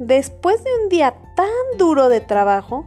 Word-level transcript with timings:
Después 0.00 0.64
de 0.64 0.70
un 0.82 0.88
día 0.88 1.14
tan 1.36 1.46
duro 1.76 2.08
de 2.08 2.22
trabajo, 2.22 2.86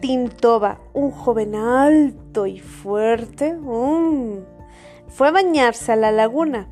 Tintoba, 0.00 0.80
un 0.92 1.12
joven 1.12 1.54
alto 1.54 2.48
y 2.48 2.58
fuerte, 2.58 3.54
mm, 3.54 4.40
fue 5.06 5.28
a 5.28 5.30
bañarse 5.30 5.92
a 5.92 5.96
la 5.96 6.10
laguna. 6.10 6.66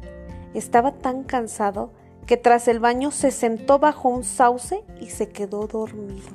Estaba 0.54 0.90
tan 0.90 1.22
cansado 1.22 1.92
que 2.26 2.36
tras 2.36 2.66
el 2.66 2.80
baño 2.80 3.12
se 3.12 3.30
sentó 3.30 3.78
bajo 3.78 4.08
un 4.08 4.24
sauce 4.24 4.82
y 5.00 5.10
se 5.10 5.28
quedó 5.28 5.68
dormido. 5.68 6.34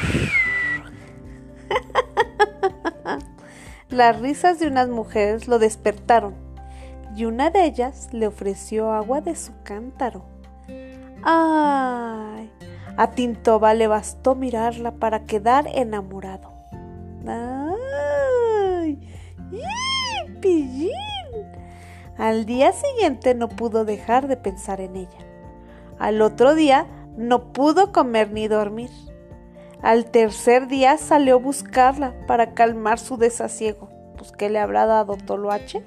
Las 3.90 4.18
risas 4.18 4.58
de 4.58 4.66
unas 4.66 4.88
mujeres 4.88 5.46
lo 5.46 5.58
despertaron 5.58 6.49
y 7.20 7.26
una 7.26 7.50
de 7.50 7.66
ellas 7.66 8.08
le 8.12 8.26
ofreció 8.26 8.92
agua 8.92 9.20
de 9.20 9.36
su 9.36 9.52
cántaro. 9.62 10.24
¡Ay! 11.22 12.50
A 12.96 13.10
Tintoba 13.10 13.74
le 13.74 13.88
bastó 13.88 14.34
mirarla 14.34 14.92
para 14.92 15.26
quedar 15.26 15.66
enamorado. 15.66 16.50
¡Ay! 17.26 18.98
¡Pillín! 20.40 20.90
Al 22.16 22.46
día 22.46 22.72
siguiente 22.72 23.34
no 23.34 23.48
pudo 23.48 23.84
dejar 23.84 24.26
de 24.26 24.38
pensar 24.38 24.80
en 24.80 24.96
ella. 24.96 25.18
Al 25.98 26.22
otro 26.22 26.54
día 26.54 26.86
no 27.18 27.52
pudo 27.52 27.92
comer 27.92 28.32
ni 28.32 28.48
dormir. 28.48 28.88
Al 29.82 30.06
tercer 30.06 30.68
día 30.68 30.96
salió 30.96 31.34
a 31.34 31.38
buscarla 31.38 32.14
para 32.26 32.54
calmar 32.54 32.98
su 32.98 33.18
desasiego. 33.18 33.90
Pues, 34.16 34.32
¿qué 34.32 34.48
le 34.48 34.58
habrá 34.58 34.86
dado 34.86 35.18
Toloache? 35.18 35.84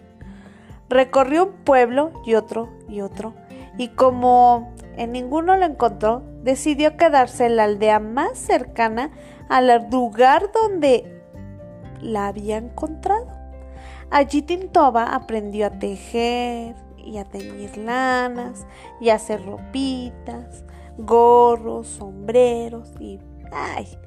Recorrió 0.94 1.46
un 1.46 1.54
pueblo 1.64 2.12
y 2.24 2.36
otro 2.36 2.70
y 2.88 3.02
otro. 3.02 3.34
Y 3.80 3.88
como 3.90 4.72
en 4.96 5.12
ninguno 5.12 5.58
lo 5.58 5.66
encontró, 5.66 6.22
decidió 6.44 6.98
quedarse 6.98 7.48
en 7.48 7.56
la 7.56 7.64
aldea 7.64 8.00
más 8.00 8.38
cercana 8.38 9.10
al 9.50 9.90
lugar 9.90 10.52
donde 10.54 11.24
la 12.00 12.28
había 12.28 12.58
encontrado. 12.58 13.26
Allí 14.12 14.44
Tintoba 14.44 15.16
aprendió 15.16 15.66
a 15.66 15.80
tejer 15.80 16.76
y 16.96 17.18
a 17.18 17.26
teñir 17.26 17.76
lanas 17.76 18.68
y 19.02 19.10
a 19.10 19.16
hacer 19.16 19.44
ropitas, 19.44 20.64
gorros, 21.00 21.88
sombreros 21.88 22.94
y 23.00 23.20
Ay, 23.52 23.98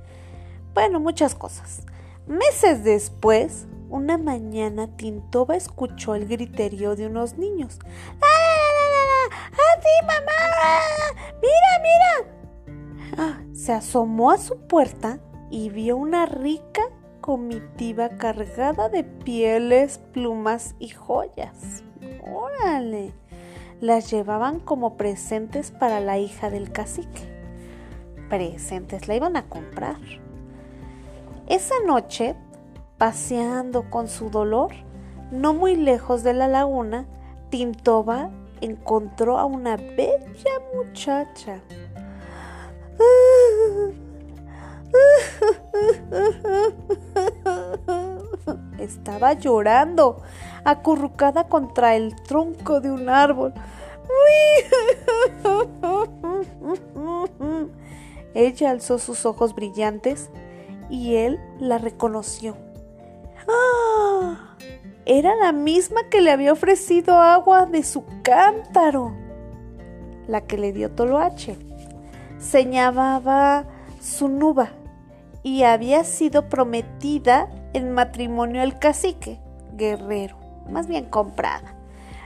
bueno, 0.72 1.00
muchas 1.00 1.34
cosas. 1.34 1.82
Meses 2.28 2.84
después, 2.84 3.66
una 3.88 4.18
mañana 4.18 4.88
Tintoba 4.96 5.56
escuchó 5.56 6.14
el 6.14 6.26
griterío 6.26 6.96
de 6.96 7.06
unos 7.06 7.38
niños. 7.38 7.78
¡Ah, 8.20 9.28
¡Ah, 9.30 9.80
sí, 9.80 10.06
mamá! 10.06 11.32
¡Mira, 11.42 11.82
mira! 11.82 13.16
Ah, 13.18 13.40
se 13.54 13.72
asomó 13.72 14.30
a 14.30 14.38
su 14.38 14.58
puerta 14.66 15.18
y 15.50 15.70
vio 15.70 15.96
una 15.96 16.26
rica 16.26 16.82
comitiva 17.20 18.10
cargada 18.10 18.88
de 18.88 19.04
pieles, 19.04 19.98
plumas 20.12 20.74
y 20.78 20.88
joyas. 20.90 21.82
¡Órale! 22.24 23.12
Las 23.80 24.10
llevaban 24.10 24.60
como 24.60 24.96
presentes 24.96 25.70
para 25.70 26.00
la 26.00 26.18
hija 26.18 26.50
del 26.50 26.72
cacique 26.72 27.36
presentes, 28.28 29.08
la 29.08 29.16
iban 29.16 29.36
a 29.36 29.48
comprar. 29.48 29.96
Esa 31.46 31.74
noche, 31.86 32.34
paseando 32.98 33.90
con 33.90 34.08
su 34.08 34.30
dolor, 34.30 34.72
no 35.30 35.54
muy 35.54 35.76
lejos 35.76 36.22
de 36.22 36.34
la 36.34 36.48
laguna, 36.48 37.06
Tintoba 37.50 38.30
encontró 38.60 39.38
a 39.38 39.44
una 39.44 39.76
bella 39.76 40.60
muchacha. 40.74 41.60
Estaba 48.78 49.34
llorando, 49.34 50.22
acurrucada 50.64 51.48
contra 51.48 51.96
el 51.96 52.14
tronco 52.22 52.80
de 52.80 52.90
un 52.90 53.08
árbol. 53.08 53.52
Ella 58.34 58.70
alzó 58.70 58.98
sus 58.98 59.26
ojos 59.26 59.54
brillantes 59.54 60.30
y 60.90 61.16
él 61.16 61.40
la 61.58 61.78
reconoció. 61.78 62.65
Era 65.08 65.36
la 65.36 65.52
misma 65.52 66.08
que 66.10 66.20
le 66.20 66.32
había 66.32 66.52
ofrecido 66.52 67.14
agua 67.20 67.66
de 67.66 67.84
su 67.84 68.04
cántaro, 68.24 69.14
la 70.26 70.40
que 70.40 70.58
le 70.58 70.72
dio 70.72 70.90
Toloache. 70.90 71.56
Se 72.40 72.68
llamaba 72.68 73.66
Sunuba 74.00 74.70
y 75.44 75.62
había 75.62 76.02
sido 76.02 76.48
prometida 76.48 77.48
en 77.72 77.92
matrimonio 77.92 78.62
al 78.62 78.80
cacique, 78.80 79.38
guerrero, 79.74 80.38
más 80.68 80.88
bien 80.88 81.04
comprada. 81.04 81.76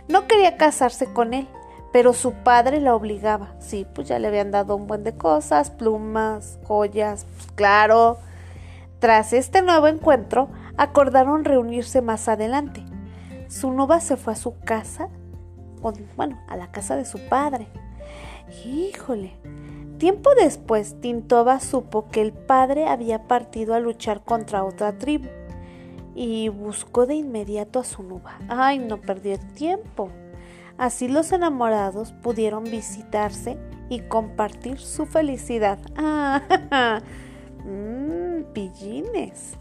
No 0.09 0.27
quería 0.27 0.57
casarse 0.57 1.13
con 1.13 1.35
él, 1.35 1.49
pero 1.93 2.15
su 2.15 2.33
padre 2.33 2.81
la 2.81 2.95
obligaba. 2.95 3.53
Sí, 3.59 3.87
pues 3.95 4.09
ya 4.09 4.19
le 4.19 4.29
habían 4.29 4.53
dado 4.53 4.75
un 4.75 4.87
buen 4.87 5.05
de 5.05 5.15
cosas, 5.15 5.71
plumas, 5.71 6.59
joyas, 6.65 7.27
pues 7.37 7.53
claro. 7.53 8.17
Tras 9.01 9.35
este 9.35 9.61
nuevo 9.61 9.87
encuentro, 9.87 10.49
acordaron 10.77 11.45
reunirse 11.45 12.03
más 12.03 12.29
adelante. 12.29 12.85
Su 13.49 13.73
nuba 13.73 14.01
se 14.01 14.17
fue 14.17 14.35
a 14.35 14.37
su 14.37 14.59
casa, 14.61 15.09
bueno, 16.17 16.39
a 16.49 16.57
la 16.57 16.71
casa 16.71 16.97
de 16.97 17.05
su 17.05 17.19
padre. 17.29 17.69
Híjole. 18.65 19.33
Tiempo 19.99 20.31
después, 20.41 20.99
Tintoba 21.01 21.61
supo 21.61 22.09
que 22.09 22.23
el 22.23 22.33
padre 22.33 22.89
había 22.89 23.27
partido 23.29 23.75
a 23.75 23.81
luchar 23.81 24.25
contra 24.25 24.65
otra 24.65 24.97
tribu 24.97 25.29
y 26.15 26.49
buscó 26.49 27.07
de 27.07 27.17
inmediato 27.17 27.81
a 27.81 27.85
su 27.85 28.03
nuba. 28.03 28.39
Ay, 28.49 28.79
no 28.79 29.01
perdió 29.01 29.39
tiempo. 29.55 30.11
Así 30.79 31.09
los 31.09 31.33
enamorados 31.33 32.13
pudieron 32.13 32.65
visitarse 32.65 33.59
y 33.91 34.01
compartir 34.01 34.79
su 34.79 35.05
felicidad. 35.05 35.79
¡Ah! 35.97 37.03
mmm, 37.65 38.45
pillines. 38.55 39.59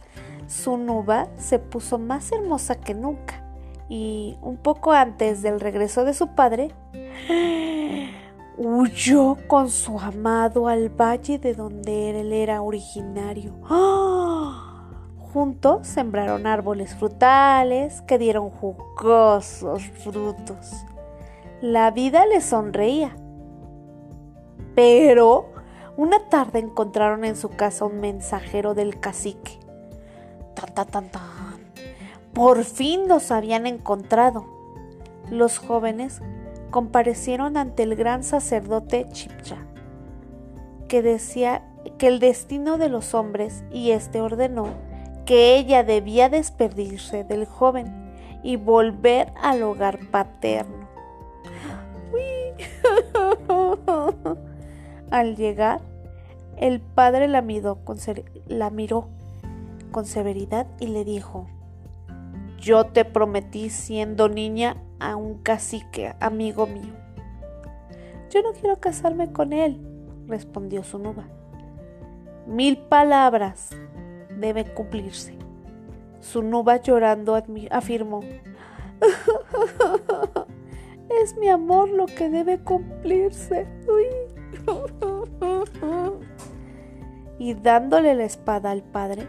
Su 0.50 0.76
nuba 0.76 1.30
se 1.38 1.60
puso 1.60 1.98
más 1.98 2.32
hermosa 2.34 2.76
que 2.76 2.94
nunca 2.94 3.46
y 3.88 4.38
un 4.42 4.58
poco 4.58 4.92
antes 4.92 5.42
del 5.42 5.62
regreso 5.62 6.04
de 6.04 6.14
su 6.14 6.36
padre, 6.36 6.72
huyó 8.58 9.38
con 9.48 9.70
su 9.70 9.98
amado 9.98 10.68
al 10.68 10.90
valle 10.90 11.40
de 11.40 11.54
donde 11.54 12.20
él 12.20 12.34
era 12.34 12.62
originario. 12.62 13.54
Juntos 15.32 15.88
sembraron 15.88 16.46
árboles 16.46 16.94
frutales 16.96 18.02
que 18.02 18.18
dieron 18.18 18.50
jugosos 18.50 19.84
frutos 20.04 20.86
la 21.62 21.92
vida 21.92 22.26
le 22.26 22.42
sonreía. 22.42 23.16
Pero 24.76 25.50
una 25.98 26.30
tarde 26.30 26.60
encontraron 26.60 27.26
en 27.26 27.36
su 27.36 27.50
casa 27.50 27.86
un 27.86 28.00
mensajero 28.00 28.74
del 28.74 29.00
cacique. 29.00 29.59
Por 32.34 32.64
fin 32.64 33.08
los 33.08 33.32
habían 33.32 33.68
encontrado. 33.68 34.46
Los 35.30 35.58
jóvenes 35.58 36.22
comparecieron 36.72 37.58
ante 37.58 37.84
el 37.84 37.96
gran 37.96 38.24
sacerdote 38.24 39.08
Chipcha, 39.12 39.58
que 40.88 41.02
decía 41.02 41.64
que 41.98 42.08
el 42.08 42.20
destino 42.20 42.78
de 42.78 42.90
los 42.90 43.14
hombres 43.14 43.64
y 43.72 43.92
éste 43.92 44.22
ordenó 44.22 44.68
que 45.26 45.58
ella 45.58 45.84
debía 45.84 46.30
despedirse 46.30 47.24
del 47.24 47.46
joven 47.46 48.14
y 48.44 48.56
volver 48.56 49.32
al 49.42 49.62
hogar 49.64 50.00
paterno. 50.12 50.88
Al 55.12 55.36
llegar, 55.36 55.82
el 56.58 56.82
padre 56.82 57.28
la 57.28 57.42
miró, 57.42 57.80
la 58.48 58.70
miró 58.70 59.08
con 59.92 60.06
severidad 60.06 60.68
y 60.80 60.88
le 60.88 61.04
dijo, 61.04 61.48
yo 62.60 62.88
te 62.88 63.06
prometí 63.06 63.70
siendo 63.70 64.30
niña 64.30 64.78
a 65.00 65.16
un 65.16 65.40
cacique, 65.40 66.14
amigo 66.20 66.68
mío. 66.68 66.94
Yo 68.30 68.42
no 68.42 68.52
quiero 68.54 68.80
casarme 68.80 69.32
con 69.32 69.54
él, 69.54 69.82
respondió 70.28 70.84
su 70.84 71.00
nuba. 71.00 71.26
Mil 72.46 72.78
palabras 72.78 73.70
deben 74.38 74.68
cumplirse. 74.74 75.36
Su 76.20 76.44
nuba 76.44 76.78
llorando 76.78 77.42
afirmó, 77.72 78.22
es 81.24 81.38
mi 81.38 81.48
amor 81.48 81.90
lo 81.90 82.06
que 82.06 82.30
debe 82.30 82.60
cumplirse. 82.60 83.66
Y 87.42 87.54
dándole 87.54 88.16
la 88.16 88.26
espada 88.26 88.72
al 88.72 88.84
padre, 88.84 89.26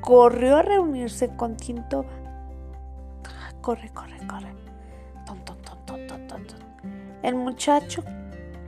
corrió 0.00 0.56
a 0.56 0.62
reunirse 0.62 1.34
con 1.36 1.56
Tintoba. 1.56 2.10
Corre, 3.60 3.90
corre, 3.90 4.18
corre. 4.26 4.60
El 7.22 7.34
muchacho, 7.34 8.02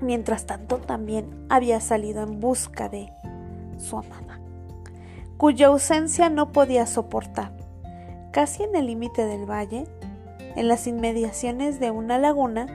mientras 0.01 0.47
tanto, 0.47 0.79
también 0.79 1.47
había 1.49 1.81
salido 1.81 2.23
en 2.23 2.39
busca 2.39 2.89
de 2.89 3.13
su 3.79 3.97
amada, 3.97 4.41
cuya 5.39 5.69
ausencia 5.69 6.29
no 6.29 6.53
podía 6.53 6.87
soportar. 6.87 7.57
Casi 8.31 8.63
en 8.63 8.77
el 8.77 8.87
límite 8.87 9.25
del 9.25 9.51
valle, 9.51 9.87
en 10.55 10.69
las 10.69 10.87
inmediaciones 10.87 11.81
de 11.81 11.91
una 11.91 12.19
laguna, 12.19 12.67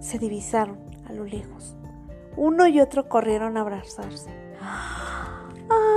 se 0.00 0.18
divisaron 0.18 0.78
a 1.08 1.12
lo 1.12 1.24
lejos. 1.24 1.76
Uno 2.36 2.66
y 2.66 2.80
otro 2.80 3.08
corrieron 3.08 3.56
a 3.56 3.60
abrazarse. 3.62 4.30
¡Ay! 4.60 5.91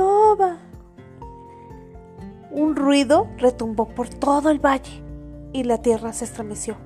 Tintoba. 0.00 0.56
Un 2.50 2.74
ruido 2.74 3.28
retumbó 3.36 3.86
por 3.88 4.08
todo 4.08 4.48
el 4.48 4.58
valle 4.58 5.02
y 5.52 5.64
la 5.64 5.82
tierra 5.82 6.14
se 6.14 6.24
estremeció. 6.24 6.78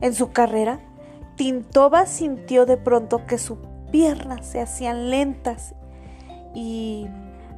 En 0.00 0.12
su 0.12 0.32
carrera, 0.32 0.80
Tintoba 1.36 2.04
sintió 2.06 2.66
de 2.66 2.78
pronto 2.78 3.26
que 3.26 3.38
sus 3.38 3.58
piernas 3.92 4.44
se 4.44 4.60
hacían 4.60 5.08
lentas 5.08 5.76
y 6.52 7.06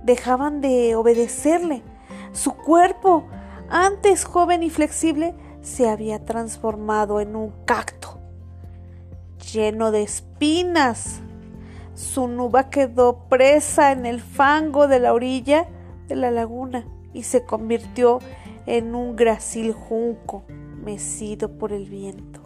dejaban 0.04 0.60
de 0.60 0.96
obedecerle. 0.96 1.82
Su 2.32 2.52
cuerpo, 2.52 3.24
antes 3.70 4.26
joven 4.26 4.62
y 4.62 4.68
flexible, 4.68 5.34
se 5.62 5.88
había 5.88 6.26
transformado 6.26 7.22
en 7.22 7.36
un 7.36 7.54
cacto 7.64 8.18
lleno 9.50 9.92
de 9.92 10.02
espinas. 10.02 11.22
Su 11.98 12.28
nuba 12.28 12.70
quedó 12.70 13.24
presa 13.28 13.90
en 13.90 14.06
el 14.06 14.20
fango 14.20 14.86
de 14.86 15.00
la 15.00 15.12
orilla 15.12 15.66
de 16.06 16.14
la 16.14 16.30
laguna 16.30 16.84
y 17.12 17.24
se 17.24 17.44
convirtió 17.44 18.20
en 18.66 18.94
un 18.94 19.16
grasil 19.16 19.72
junco 19.72 20.44
mecido 20.80 21.58
por 21.58 21.72
el 21.72 21.86
viento. 21.86 22.40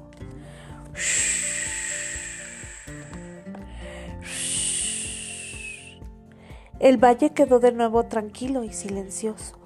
El 6.81 6.97
valle 6.97 7.35
quedó 7.35 7.61
de 7.61 7.73
nuevo 7.73 8.05
tranquilo 8.05 8.65
y 8.65 8.73
silencioso. 8.73 9.59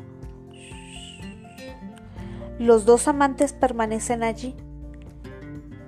Los 2.59 2.87
dos 2.87 3.06
amantes 3.06 3.53
permanecen 3.53 4.25
allí, 4.25 4.56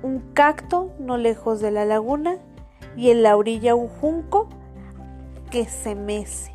un 0.04 0.20
cacto 0.34 0.92
no 1.00 1.16
lejos 1.16 1.60
de 1.60 1.72
la 1.72 1.84
laguna 1.84 2.38
y 2.98 3.10
en 3.10 3.22
la 3.22 3.36
orilla 3.36 3.76
un 3.76 3.86
junco 3.88 4.48
que 5.52 5.66
se 5.66 5.94
mece. 5.94 6.52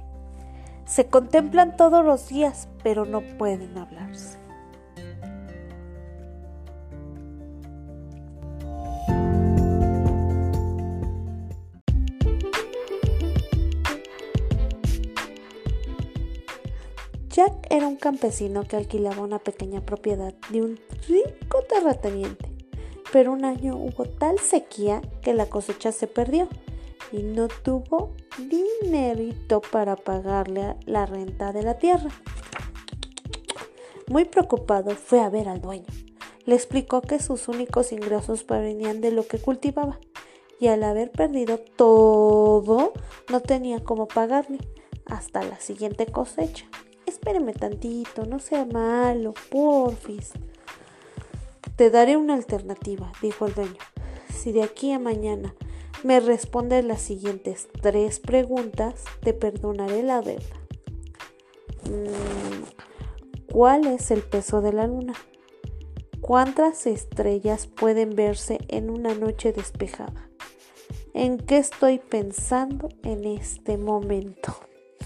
Se 0.86 1.08
contemplan 1.08 1.78
todos 1.78 2.06
los 2.06 2.28
días, 2.28 2.68
pero 2.84 3.06
no 3.06 3.22
pueden 3.22 3.78
hablarse. 3.78 4.38
Jack 17.30 17.54
era 17.72 17.88
un 17.88 17.96
campesino 17.96 18.64
que 18.64 18.76
alquilaba 18.76 19.24
una 19.24 19.40
pequeña 19.40 19.82
propiedad 19.82 20.36
de 20.52 20.62
un 20.62 20.80
rico 21.08 21.64
terrateniente, 21.68 22.53
pero 23.14 23.32
un 23.32 23.46
año 23.46 23.78
hubo 23.78 24.06
tal 24.06 24.40
sequía 24.40 25.00
que 25.22 25.36
la 25.36 25.46
cosecha 25.46 25.92
se 25.92 26.08
perdió 26.08 26.48
y 27.12 27.22
no 27.22 27.48
tuvo 27.48 28.16
dinerito 28.50 29.62
para 29.62 29.96
pagarle 29.96 30.76
la 30.88 31.06
renta 31.06 31.54
de 31.54 31.62
la 31.62 31.78
tierra. 31.78 32.10
Muy 34.08 34.26
preocupado 34.26 34.90
fue 34.96 35.20
a 35.20 35.30
ver 35.30 35.48
al 35.48 35.62
dueño. 35.62 35.86
Le 36.46 36.56
explicó 36.56 37.02
que 37.02 37.20
sus 37.20 37.48
únicos 37.48 37.92
ingresos 37.92 38.44
provenían 38.44 39.00
de 39.00 39.12
lo 39.12 39.28
que 39.28 39.38
cultivaba 39.38 40.00
y 40.60 40.70
al 40.70 40.84
haber 40.84 41.12
perdido 41.12 41.60
todo 41.60 42.94
no 43.30 43.42
tenía 43.42 43.84
cómo 43.84 44.08
pagarle 44.08 44.58
hasta 45.06 45.44
la 45.44 45.60
siguiente 45.60 46.08
cosecha. 46.08 46.66
Espéreme 47.06 47.54
tantito, 47.54 48.26
no 48.26 48.40
sea 48.40 48.66
malo, 48.66 49.36
porfis. 49.52 50.34
Te 51.76 51.90
daré 51.90 52.18
una 52.18 52.36
alternativa, 52.36 53.12
dijo 53.22 53.48
el 53.48 53.54
dueño. 53.54 53.80
Si 54.34 54.52
de 54.52 54.64
aquí 54.64 54.92
a 54.92 55.00
mañana 55.00 55.56
me 56.04 56.20
respondes 56.20 56.86
las 56.86 57.02
siguientes 57.02 57.68
tres 57.82 58.20
preguntas, 58.20 59.04
te 59.22 59.34
perdonaré 59.34 60.04
la 60.04 60.22
deuda. 60.22 60.44
Mm, 61.90 63.52
¿Cuál 63.52 63.88
es 63.88 64.12
el 64.12 64.22
peso 64.22 64.62
de 64.62 64.74
la 64.74 64.88
luna? 64.88 65.14
¿Cuántas 66.22 66.88
estrellas 66.88 67.68
pueden 67.68 68.16
verse 68.16 68.60
en 68.68 68.90
una 68.90 69.14
noche 69.14 69.52
despejada? 69.52 70.30
¿En 71.14 71.38
qué 71.38 71.58
estoy 71.58 72.00
pensando 72.00 72.90
en 73.04 73.26
este 73.26 73.78
momento? 73.78 74.56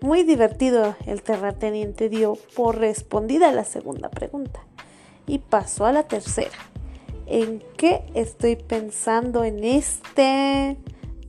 Muy 0.00 0.24
divertido 0.24 0.96
el 1.06 1.22
terrateniente 1.22 2.08
dio 2.08 2.34
por 2.56 2.78
respondida 2.78 3.52
la 3.52 3.64
segunda 3.64 4.10
pregunta 4.10 4.60
y 5.26 5.38
pasó 5.38 5.86
a 5.86 5.92
la 5.92 6.08
tercera. 6.08 6.71
¿En 7.26 7.62
qué 7.76 8.04
estoy 8.14 8.56
pensando 8.56 9.44
en 9.44 9.64
este 9.64 10.76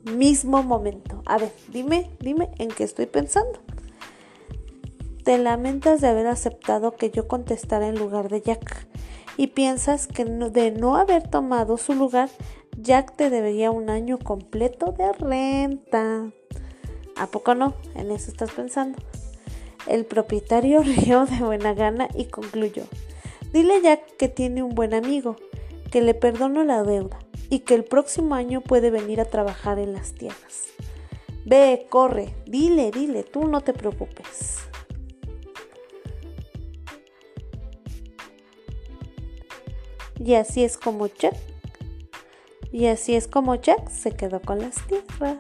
mismo 0.03 0.63
momento? 0.63 1.21
A 1.25 1.37
ver, 1.37 1.51
dime, 1.69 2.09
dime 2.19 2.49
en 2.57 2.69
qué 2.69 2.83
estoy 2.83 3.05
pensando. 3.05 3.59
Te 5.23 5.37
lamentas 5.37 6.01
de 6.01 6.07
haber 6.07 6.27
aceptado 6.27 6.95
que 6.95 7.09
yo 7.09 7.27
contestara 7.27 7.87
en 7.87 7.97
lugar 7.97 8.29
de 8.29 8.41
Jack 8.41 8.87
y 9.37 9.47
piensas 9.47 10.07
que 10.07 10.25
de 10.25 10.71
no 10.71 10.95
haber 10.95 11.27
tomado 11.29 11.77
su 11.77 11.93
lugar 11.93 12.29
Jack 12.77 13.15
te 13.15 13.29
debería 13.29 13.71
un 13.71 13.89
año 13.89 14.17
completo 14.17 14.93
de 14.97 15.13
renta. 15.13 16.31
¿A 17.15 17.27
poco 17.27 17.55
no? 17.55 17.75
En 17.95 18.11
eso 18.11 18.31
estás 18.31 18.51
pensando. 18.51 18.97
El 19.87 20.05
propietario 20.05 20.81
rió 20.83 21.25
de 21.25 21.37
buena 21.37 21.73
gana 21.73 22.07
y 22.15 22.25
concluyó. 22.25 22.83
Dile 23.51 23.75
a 23.75 23.81
Jack 23.81 24.17
que 24.17 24.27
tiene 24.27 24.63
un 24.63 24.73
buen 24.73 24.93
amigo, 24.93 25.35
que 25.93 26.01
le 26.01 26.15
perdono 26.15 26.63
la 26.63 26.81
deuda 26.81 27.19
y 27.51 27.59
que 27.59 27.75
el 27.75 27.83
próximo 27.83 28.33
año 28.33 28.61
puede 28.61 28.89
venir 28.89 29.21
a 29.21 29.25
trabajar 29.25 29.77
en 29.77 29.93
las 29.93 30.13
tierras. 30.13 30.63
Ve, 31.45 31.85
corre, 31.87 32.33
dile, 32.47 32.89
dile, 32.89 33.21
tú 33.21 33.47
no 33.47 33.61
te 33.61 33.73
preocupes. 33.73 34.57
Y 40.17 40.33
así 40.33 40.63
es 40.63 40.79
como 40.79 41.05
Jack. 41.05 41.35
Y 42.71 42.87
así 42.87 43.13
es 43.13 43.27
como 43.27 43.53
Jack 43.53 43.87
se 43.91 44.15
quedó 44.15 44.41
con 44.41 44.61
las 44.61 44.73
tierras. 44.87 45.37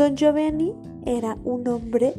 Don 0.00 0.16
Giovanni 0.16 0.72
era 1.04 1.36
un 1.44 1.68
hombre 1.68 2.14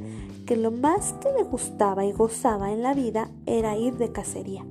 que 0.46 0.56
lo 0.56 0.70
más 0.70 1.14
que 1.14 1.32
le 1.32 1.42
gustaba 1.42 2.06
y 2.06 2.12
gozaba 2.12 2.72
en 2.72 2.84
la 2.84 2.94
vida 2.94 3.32
era 3.48 3.76
ir 3.76 3.98
de 3.98 4.12
cacería. 4.12 4.64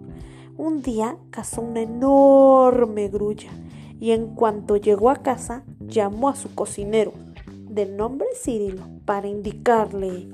Un 0.56 0.80
día 0.80 1.16
cazó 1.30 1.60
una 1.60 1.80
enorme 1.80 3.08
grulla 3.08 3.50
y 3.98 4.12
en 4.12 4.36
cuanto 4.36 4.76
llegó 4.76 5.10
a 5.10 5.24
casa 5.24 5.64
llamó 5.80 6.28
a 6.28 6.36
su 6.36 6.54
cocinero, 6.54 7.12
de 7.68 7.86
nombre 7.86 8.28
Cirilo, 8.40 8.84
para 9.06 9.26
indicarle 9.26 10.28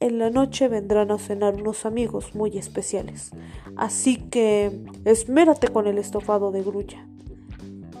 en 0.00 0.18
la 0.18 0.30
noche 0.30 0.66
vendrán 0.66 1.12
a 1.12 1.18
cenar 1.18 1.54
unos 1.54 1.86
amigos 1.86 2.34
muy 2.34 2.58
especiales, 2.58 3.30
así 3.76 4.16
que 4.16 4.76
esmérate 5.04 5.68
con 5.68 5.86
el 5.86 5.98
estofado 5.98 6.50
de 6.50 6.64
grulla. 6.64 7.06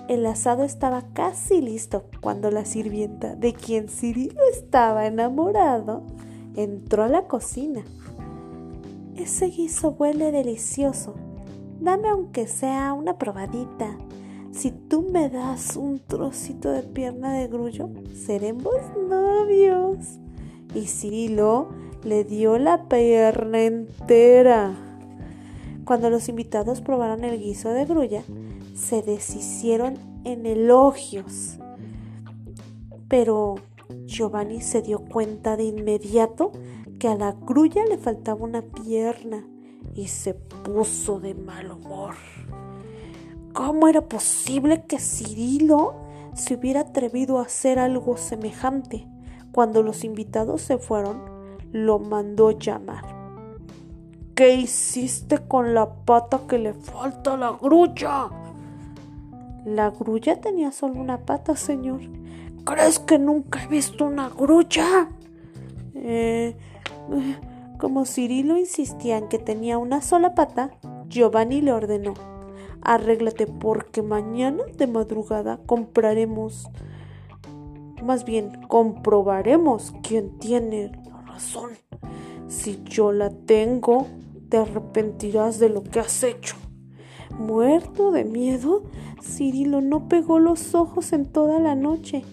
El 0.08 0.24
asado 0.24 0.64
estaba 0.64 1.02
casi 1.12 1.60
listo 1.60 2.04
cuando 2.22 2.50
la 2.50 2.64
sirvienta, 2.64 3.36
de 3.36 3.52
quien 3.52 3.90
Cirilo 3.90 4.40
estaba 4.50 5.06
enamorado, 5.06 6.02
entró 6.56 7.02
a 7.02 7.08
la 7.08 7.26
cocina. 7.26 7.82
Ese 9.16 9.48
guiso 9.48 9.90
huele 9.90 10.32
delicioso. 10.32 11.14
Dame 11.78 12.08
aunque 12.08 12.46
sea 12.46 12.94
una 12.94 13.18
probadita. 13.18 13.98
Si 14.50 14.70
tú 14.70 15.02
me 15.02 15.28
das 15.28 15.76
un 15.76 15.98
trocito 15.98 16.70
de 16.70 16.84
pierna 16.84 17.34
de 17.34 17.46
grullo, 17.46 17.90
seremos 18.14 18.76
novios. 19.10 20.18
Y 20.74 20.86
Cirilo 20.86 21.68
le 22.02 22.24
dio 22.24 22.56
la 22.58 22.88
pierna 22.88 23.62
entera. 23.62 24.74
Cuando 25.84 26.08
los 26.08 26.30
invitados 26.30 26.80
probaron 26.80 27.24
el 27.24 27.38
guiso 27.38 27.68
de 27.68 27.84
grulla, 27.84 28.22
se 28.78 29.02
deshicieron 29.02 29.98
en 30.24 30.46
elogios. 30.46 31.58
Pero 33.08 33.56
Giovanni 34.06 34.60
se 34.60 34.82
dio 34.82 35.00
cuenta 35.00 35.56
de 35.56 35.64
inmediato 35.64 36.52
que 36.98 37.08
a 37.08 37.16
la 37.16 37.32
grulla 37.32 37.84
le 37.84 37.98
faltaba 37.98 38.44
una 38.44 38.62
pierna 38.62 39.44
y 39.94 40.08
se 40.08 40.34
puso 40.34 41.20
de 41.20 41.34
mal 41.34 41.70
humor. 41.72 42.14
¿Cómo 43.52 43.88
era 43.88 44.02
posible 44.02 44.84
que 44.86 44.98
Cirilo 44.98 45.94
se 46.34 46.54
hubiera 46.54 46.80
atrevido 46.80 47.38
a 47.38 47.42
hacer 47.42 47.78
algo 47.78 48.16
semejante? 48.16 49.08
Cuando 49.52 49.82
los 49.82 50.04
invitados 50.04 50.62
se 50.62 50.78
fueron, 50.78 51.22
lo 51.72 51.98
mandó 51.98 52.52
llamar. 52.52 53.04
¿Qué 54.34 54.54
hiciste 54.54 55.38
con 55.48 55.74
la 55.74 55.92
pata 56.04 56.42
que 56.48 56.58
le 56.58 56.72
falta 56.74 57.34
a 57.34 57.36
la 57.36 57.50
grulla? 57.50 58.30
La 59.64 59.90
grulla 59.90 60.40
tenía 60.40 60.72
solo 60.72 61.00
una 61.00 61.18
pata, 61.18 61.56
señor. 61.56 62.00
¿Crees 62.64 62.98
que 62.98 63.18
nunca 63.18 63.64
he 63.64 63.68
visto 63.68 64.04
una 64.04 64.28
grulla? 64.28 65.08
Eh, 65.94 66.56
como 67.78 68.04
Cirilo 68.04 68.56
insistía 68.56 69.18
en 69.18 69.28
que 69.28 69.38
tenía 69.38 69.78
una 69.78 70.02
sola 70.02 70.34
pata, 70.34 70.70
Giovanni 71.08 71.60
le 71.60 71.72
ordenó 71.72 72.14
arréglate 72.82 73.46
porque 73.46 74.02
mañana 74.02 74.64
de 74.76 74.86
madrugada 74.86 75.58
compraremos, 75.66 76.68
más 78.02 78.24
bien 78.24 78.62
comprobaremos 78.68 79.92
quién 80.02 80.38
tiene 80.38 80.92
la 81.10 81.20
razón. 81.22 81.70
Si 82.48 82.82
yo 82.84 83.12
la 83.12 83.30
tengo, 83.30 84.06
te 84.48 84.56
arrepentirás 84.56 85.58
de 85.58 85.68
lo 85.68 85.82
que 85.82 86.00
has 86.00 86.22
hecho. 86.22 86.56
Muerto 87.36 88.10
de 88.10 88.24
miedo, 88.24 88.84
Cirilo 89.22 89.80
no 89.80 90.08
pegó 90.08 90.38
los 90.38 90.74
ojos 90.74 91.12
en 91.12 91.26
toda 91.26 91.58
la 91.58 91.74
noche 91.74 92.24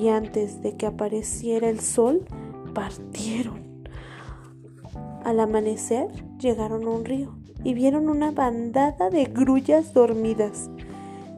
y 0.00 0.08
antes 0.08 0.62
de 0.62 0.76
que 0.76 0.86
apareciera 0.86 1.68
el 1.68 1.80
sol, 1.80 2.24
partieron. 2.74 3.68
Al 5.24 5.40
amanecer 5.40 6.08
llegaron 6.38 6.84
a 6.84 6.90
un 6.90 7.04
río 7.04 7.34
y 7.64 7.74
vieron 7.74 8.08
una 8.08 8.30
bandada 8.30 9.10
de 9.10 9.24
grullas 9.24 9.92
dormidas. 9.92 10.70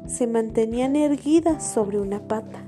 Se 0.06 0.26
mantenían 0.26 0.96
erguidas 0.96 1.66
sobre 1.66 1.98
una 1.98 2.20
pata. 2.28 2.62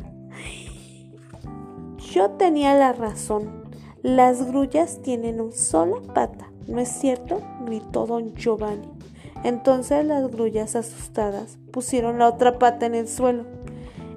Yo 2.13 2.31
tenía 2.33 2.75
la 2.75 2.93
razón. 2.93 3.63
Las 4.03 4.47
grullas 4.47 5.01
tienen 5.03 5.41
una 5.41 5.53
sola 5.53 6.01
pata, 6.15 6.51
¿no 6.67 6.81
es 6.81 6.89
cierto? 6.89 7.41
gritó 7.65 8.07
don 8.07 8.35
Giovanni. 8.35 9.02
Entonces 9.45 10.07
las 10.07 10.31
grullas 10.31 10.77
asustadas 10.77 11.59
pusieron 11.73 12.19
la 12.19 12.29
otra 12.29 12.59
pata 12.59 12.87
en 12.87 12.95
el 12.95 13.09
suelo 13.09 13.45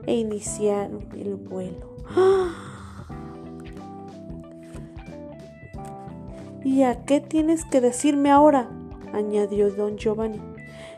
e 0.06 0.16
iniciaron 0.16 1.08
el 1.14 1.36
vuelo. 1.36 1.96
¿Y 6.64 6.84
a 6.84 7.04
qué 7.06 7.22
tienes 7.22 7.66
que 7.66 7.82
decirme 7.82 8.30
ahora? 8.32 8.70
añadió 9.14 9.72
don 9.72 9.98
Giovanni. 9.98 10.42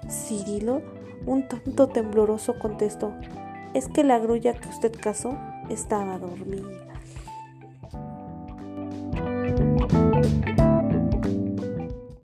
Cirilo, 0.10 0.82
un 1.26 1.48
tanto 1.48 1.88
tembloroso, 1.88 2.60
contestó, 2.60 3.14
es 3.74 3.88
que 3.88 4.04
la 4.04 4.20
grulla 4.20 4.54
que 4.54 4.70
usted 4.70 4.94
casó 5.00 5.38
estaba 5.70 6.18
dormida. 6.18 6.68